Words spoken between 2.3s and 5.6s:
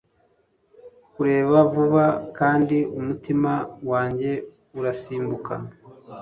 kandi umutima wanjye urasimbuka